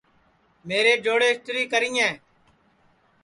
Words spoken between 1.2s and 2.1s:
اِستری کریں